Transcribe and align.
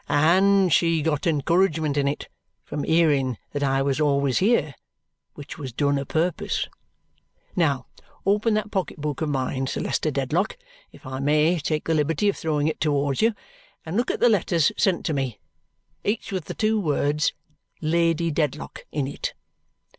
"And 0.09 0.73
she 0.73 1.03
got 1.03 1.27
encouragement 1.27 1.95
in 1.95 2.07
it 2.07 2.27
from 2.63 2.81
hearing 2.83 3.37
that 3.51 3.61
I 3.61 3.83
was 3.83 4.01
always 4.01 4.39
here, 4.39 4.73
which 5.35 5.59
was 5.59 5.73
done 5.73 5.99
a 5.99 6.07
purpose. 6.07 6.67
Now, 7.55 7.85
open 8.25 8.55
that 8.55 8.71
pocket 8.71 8.99
book 8.99 9.21
of 9.21 9.29
mine, 9.29 9.67
Sir 9.67 9.81
Leicester 9.81 10.09
Dedlock, 10.09 10.57
if 10.91 11.05
I 11.05 11.19
may 11.19 11.59
take 11.59 11.83
the 11.85 11.93
liberty 11.93 12.27
of 12.29 12.35
throwing 12.35 12.67
it 12.67 12.79
towards 12.81 13.21
you, 13.21 13.35
and 13.85 13.95
look 13.95 14.09
at 14.09 14.19
the 14.19 14.27
letters 14.27 14.71
sent 14.75 15.05
to 15.05 15.13
me, 15.13 15.39
each 16.03 16.31
with 16.31 16.45
the 16.45 16.55
two 16.55 16.79
words 16.79 17.33
'Lady 17.79 18.31
Dedlock' 18.31 18.87
in 18.91 19.05
it. 19.05 19.35